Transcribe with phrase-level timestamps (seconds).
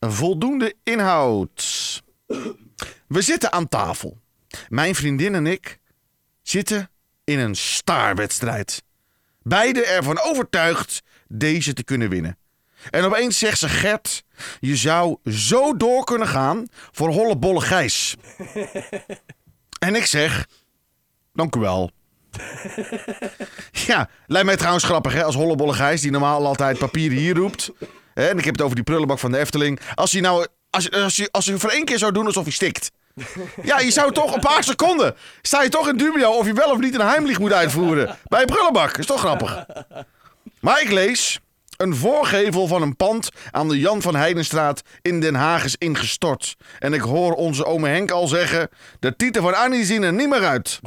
[0.00, 2.02] voldoende inhoud.
[3.06, 4.18] We zitten aan tafel.
[4.68, 5.78] Mijn vriendin en ik
[6.42, 6.90] zitten
[7.24, 8.82] in een starwedstrijd.
[9.42, 12.38] Beide ervan overtuigd deze te kunnen winnen.
[12.90, 14.24] En opeens zegt ze: Gert,
[14.60, 18.16] je zou zo door kunnen gaan voor Hollebolle Gijs.
[19.86, 20.46] en ik zeg:
[21.32, 21.90] Dank u wel.
[23.86, 27.70] ja, lijkt mij trouwens grappig hè, als Hollebolle Gijs, die normaal altijd papieren hier roept.
[28.14, 29.80] En ik heb het over die prullenbak van de Efteling.
[29.94, 32.52] Als hij nou, als, als, je, als je voor één keer zou doen alsof hij
[32.52, 32.90] stikt.
[33.62, 35.14] Ja, je zou toch een paar seconden.
[35.42, 38.18] Sta je toch in dubio of je wel of niet een heimlieg moet uitvoeren.
[38.24, 38.96] Bij een prullenbak.
[38.96, 39.66] Is toch grappig.
[40.60, 41.40] Maar ik lees.
[41.76, 46.56] Een voorgevel van een pand aan de Jan van Heidenstraat in Den Haag is ingestort.
[46.78, 48.68] En ik hoor onze ome Henk al zeggen:
[48.98, 50.80] De titel van Annie zien er niet meer uit.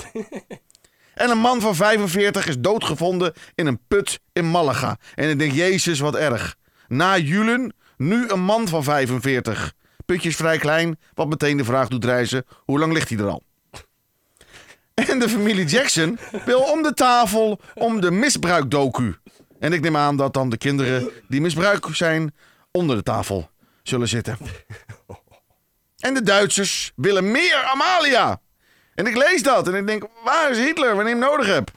[1.14, 4.98] En een man van 45 is doodgevonden in een put in Malaga.
[5.16, 6.55] En ik denk, Jezus, wat erg.
[6.88, 9.73] Na Julen, nu een man van 45.
[10.05, 13.28] Putje is vrij klein, wat meteen de vraag doet reizen: hoe lang ligt hij er
[13.30, 13.44] al?
[14.94, 19.16] En de familie Jackson wil om de tafel om de misbruikdoku.
[19.59, 22.36] En ik neem aan dat dan de kinderen die misbruik zijn
[22.72, 23.50] onder de tafel
[23.84, 24.38] zullen zitten.
[26.00, 28.42] En de Duitsers willen meer Amalia.
[28.95, 31.72] En ik lees dat en ik denk, waar is Hitler wanneer ik hem nodig heb?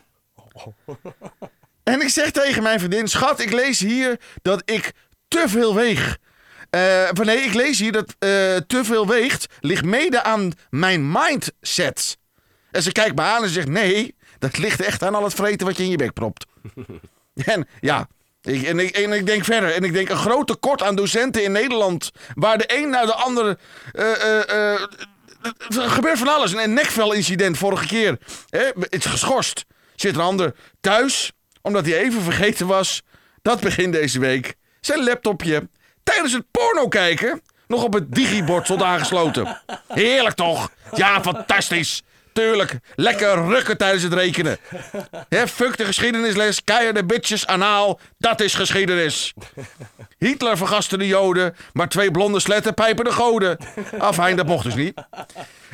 [1.89, 4.93] En ik zeg tegen mijn vriendin, schat, ik lees hier dat ik
[5.29, 6.19] te veel weeg.
[6.71, 8.29] Eh, nee, ik lees hier dat eh,
[8.67, 12.19] te veel weegt ligt mede aan mijn mindset.
[12.71, 15.67] En ze kijkt me aan en zegt, nee, dat ligt echt aan al het vreten
[15.67, 16.47] wat je in je bek propt.
[17.55, 18.09] en ja,
[18.43, 19.75] ik, en, ik, en ik denk verder.
[19.75, 22.11] En ik denk een groot tekort aan docenten in Nederland.
[22.35, 23.59] Waar de een naar de ander...
[23.93, 24.81] eh,
[25.69, 26.53] er gebeurt van alles.
[26.53, 28.19] Een nekvel-incident vorige keer.
[28.51, 29.65] Het is geschorst.
[29.95, 31.33] Zit een ander thuis,
[31.67, 33.03] omdat hij even vergeten was.
[33.43, 34.55] Dat begint deze week.
[34.81, 35.69] Zijn laptopje
[36.03, 39.63] tijdens het porno kijken nog op het digibord stond aangesloten.
[39.89, 40.71] Heerlijk toch?
[40.95, 42.03] Ja, fantastisch.
[42.33, 44.59] Tuurlijk, lekker rukken tijdens het rekenen.
[45.29, 49.35] Hè, fuck de geschiedenisles, keiharde bitches, anaal, dat is geschiedenis.
[50.19, 53.59] Hitler vergaste de joden, maar twee blonde sletten pijpen de goden.
[53.99, 54.95] Afijn, dat mocht dus niet.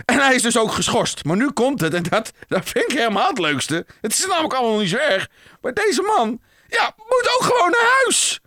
[0.04, 1.24] En hij is dus ook geschorst.
[1.24, 3.86] Maar nu komt het, en dat, dat vind ik helemaal het leukste.
[4.00, 5.28] Het is namelijk allemaal niet zo erg.
[5.60, 8.40] Maar deze man, ja, moet ook gewoon naar huis.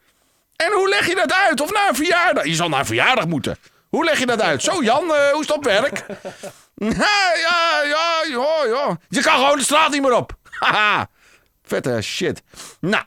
[0.56, 1.62] En hoe leg je dat uit?
[1.62, 2.46] Of naar een verjaardag?
[2.46, 3.58] Je zal naar een verjaardag moeten.
[3.90, 4.64] Hoe leg je dat uit?
[4.64, 6.06] Zo Jan, eh, hoe is het op werk?
[6.78, 8.98] Ja, ja, ja, ja, ja.
[9.10, 10.34] Je kan gewoon de straat niet meer op.
[10.60, 11.08] Haha.
[11.64, 12.42] Vette shit.
[12.80, 13.04] Nou.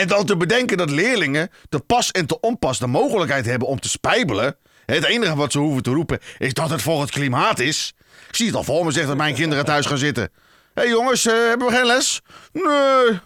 [0.00, 3.80] En dan te bedenken dat leerlingen te pas en te onpas de mogelijkheid hebben om
[3.80, 4.56] te spijbelen.
[4.86, 7.94] Het enige wat ze hoeven te roepen is dat het voor het klimaat is.
[8.28, 10.22] Ik zie het al voor me, zegt dat mijn kinderen thuis gaan zitten.
[10.22, 12.20] Hé hey jongens, eh, hebben we geen les?
[12.52, 13.20] Nee.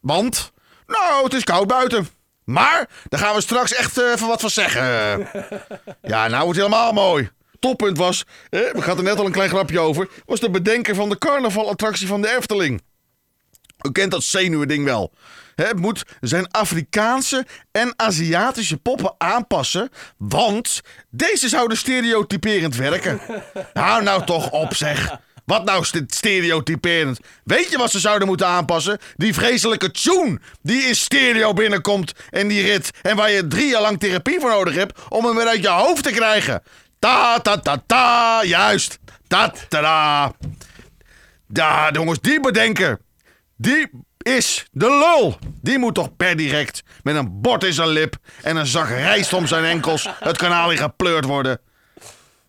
[0.00, 0.52] Want?
[0.86, 2.08] Nou, het is koud buiten.
[2.44, 4.82] Maar daar gaan we straks echt eh, even wat van zeggen.
[6.02, 7.30] Ja, nou wordt het helemaal mooi.
[7.58, 10.94] Toppunt was, eh, we hadden er net al een klein grapje over, was de bedenker
[10.94, 12.82] van de carnavalattractie van de Efteling.
[13.82, 15.12] U kent dat zenuwending wel.
[15.54, 23.20] Het moet zijn Afrikaanse en Aziatische poppen aanpassen, want deze zouden stereotyperend werken.
[23.72, 25.18] Hou nou toch op zeg.
[25.44, 27.20] Wat nou st- stereotyperend?
[27.44, 28.98] Weet je wat ze zouden moeten aanpassen?
[29.16, 32.90] Die vreselijke tune die in stereo binnenkomt en die rit.
[33.02, 35.68] En waar je drie jaar lang therapie voor nodig hebt om hem weer uit je
[35.68, 36.62] hoofd te krijgen.
[36.98, 38.98] Ta ta ta ta, juist.
[39.26, 40.32] Ta ta.
[41.52, 42.98] Ja, jongens, die bedenker.
[43.62, 45.38] Die is de lul.
[45.60, 49.32] Die moet toch per direct met een bord in zijn lip en een zak rijst
[49.32, 51.60] om zijn enkels het kanaal in gepleurd worden.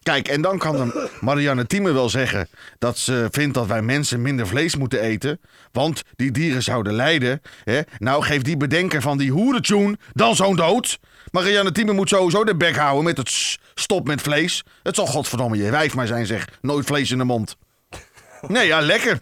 [0.04, 2.48] Kijk, en dan kan Marianne Thieme wel zeggen
[2.80, 5.40] dat ze vindt dat wij mensen minder vlees moeten eten.
[5.72, 7.42] Want die dieren zouden lijden.
[7.64, 7.82] Hè?
[7.98, 11.00] Nou, geef die bedenker van die hoerentjoen dan zo'n dood.
[11.32, 14.64] Marianne Thieme moet sowieso de bek houden met het stop met vlees.
[14.84, 16.48] Het zal godverdomme je wijf maar zijn, zeg.
[16.62, 17.58] Nooit vlees in de mond.
[18.48, 19.20] Nee, ja, lekker.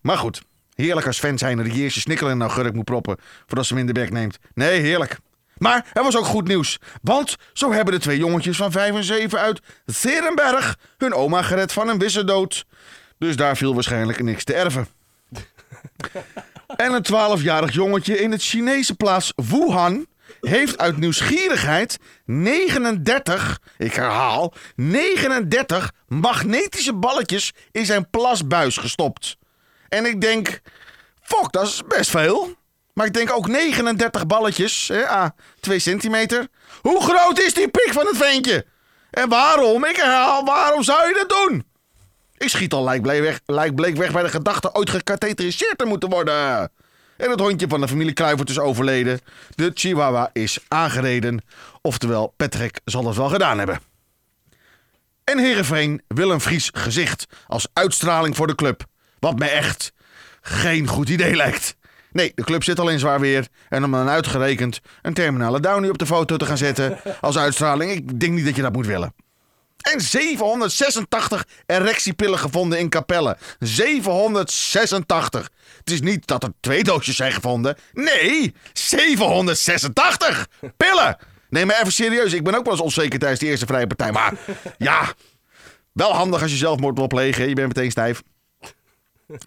[0.00, 0.42] Maar goed,
[0.74, 3.16] heerlijk als fan zijn dat je eerst je snikkel in augurk moet proppen
[3.46, 4.38] voordat ze hem in de bek neemt.
[4.54, 5.18] Nee, heerlijk.
[5.56, 6.78] Maar er was ook goed nieuws.
[7.02, 11.72] Want zo hebben de twee jongetjes van 5 en 7 uit Zerenberg hun oma gered
[11.72, 12.64] van een wisseldood.
[13.18, 14.88] Dus daar viel waarschijnlijk niks te erven.
[16.76, 20.06] En een 12-jarig jongetje in het Chinese plaats Wuhan
[20.40, 29.36] heeft uit nieuwsgierigheid 39, ik herhaal, 39 magnetische balletjes in zijn plasbuis gestopt.
[29.90, 30.60] En ik denk,
[31.22, 32.54] fuck, dat is best veel.
[32.92, 35.28] Maar ik denk ook 39 balletjes, hè, ah,
[35.60, 36.48] 2 centimeter.
[36.80, 38.66] Hoe groot is die pik van het ventje?
[39.10, 41.64] En waarom, ik herhaal, waarom zou je dat doen?
[42.36, 43.40] Ik schiet al lijkbleek weg,
[43.96, 46.70] weg bij de gedachte ooit gekatheteriseerd te moeten worden.
[47.16, 49.20] En het hondje van de familie Kluivert is overleden.
[49.54, 51.44] De Chihuahua is aangereden.
[51.82, 53.80] Oftewel, Patrick zal het wel gedaan hebben.
[55.24, 58.84] En Heerenveen wil een Fries gezicht als uitstraling voor de club.
[59.20, 59.92] Wat mij echt
[60.40, 61.76] geen goed idee lijkt.
[62.12, 63.48] Nee, de club zit al in zwaar weer.
[63.68, 67.90] En om dan uitgerekend een terminale downy op de foto te gaan zetten als uitstraling,
[67.90, 69.14] ik denk niet dat je dat moet willen.
[69.80, 73.36] En 786 erectiepillen gevonden in Capelle.
[73.58, 75.50] 786.
[75.78, 77.76] Het is niet dat er twee doosjes zijn gevonden.
[77.92, 80.46] Nee, 786
[80.76, 81.16] pillen.
[81.48, 82.32] Neem me even serieus.
[82.32, 84.12] Ik ben ook wel eens onzeker tijdens de eerste vrije partij.
[84.12, 84.34] Maar
[84.78, 85.12] ja,
[85.92, 87.48] wel handig als je zelfmoord wil plegen.
[87.48, 88.22] Je bent meteen stijf.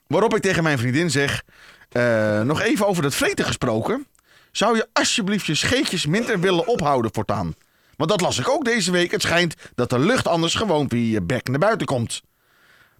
[0.07, 1.43] Waarop ik tegen mijn vriendin zeg...
[1.89, 4.07] eh, nog even over dat vreten gesproken.
[4.51, 7.55] Zou je alsjeblieft je scheetjes minder willen ophouden voortaan?
[7.95, 9.11] Want dat las ik ook deze week.
[9.11, 12.21] Het schijnt dat de lucht anders gewoon via je bek naar buiten komt.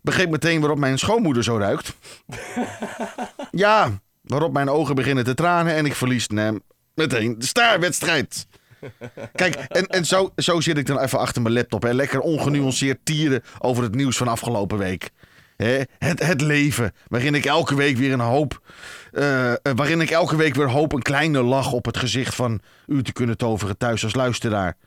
[0.02, 1.94] Begreep meteen waarop mijn schoonmoeder zo ruikt.
[3.52, 6.52] Ja, waarop mijn ogen beginnen te tranen en ik verlies nee,
[6.96, 8.48] meteen de staarwedstrijd.
[9.36, 11.84] Kijk, en, en zo, zo zit ik dan even achter mijn laptop.
[11.84, 11.94] Hè.
[11.94, 15.10] Lekker ongenuanceerd tieren over het nieuws van afgelopen week.
[15.98, 18.62] Het, het leven, waarin ik elke week weer een hoop.
[19.12, 22.62] eh, eh, waarin ik elke week weer hoop een kleine lach op het gezicht van
[22.88, 24.78] u te kunnen toveren thuis als luisteraar.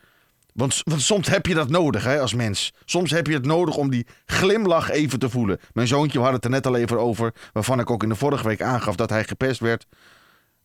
[0.53, 2.73] Want, want soms heb je dat nodig hè, als mens.
[2.85, 5.59] Soms heb je het nodig om die glimlach even te voelen.
[5.73, 7.33] Mijn zoontje we hadden het er net al even over.
[7.53, 9.85] Waarvan ik ook in de vorige week aangaf dat hij gepest werd.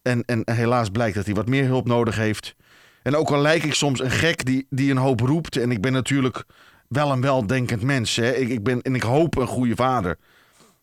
[0.03, 2.55] En, en helaas blijkt dat hij wat meer hulp nodig heeft.
[3.03, 5.57] En ook al lijk ik soms een gek die, die een hoop roept.
[5.57, 6.45] En ik ben natuurlijk
[6.93, 8.17] wel een weldenkend mens.
[8.17, 8.33] Hè.
[8.33, 10.19] Ik, ik ben, en ik hoop een goede vader.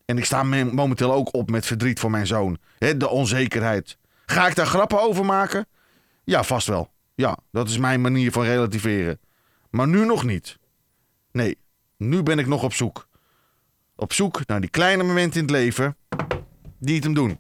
[0.06, 2.58] En ik sta me- momenteel ook op met verdriet voor mijn zoon.
[2.78, 3.98] Hè, de onzekerheid.
[4.26, 5.68] Ga ik daar grappen over maken?
[6.24, 6.92] Ja, vast wel.
[7.16, 9.20] Ja, dat is mijn manier van relativeren.
[9.70, 10.58] Maar nu nog niet.
[11.32, 11.58] Nee,
[11.98, 13.08] nu ben ik nog op zoek.
[13.96, 15.98] Op zoek naar die kleine momenten in het leven
[16.80, 17.40] die het hem doen.